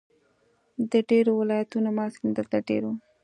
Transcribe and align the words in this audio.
د 0.91 0.93
ډېرو 1.09 1.31
ولایتونو 1.41 1.89
محصلین 1.97 2.31
دلته 2.33 2.57
دېره 2.67 2.87
وو. 2.89 2.95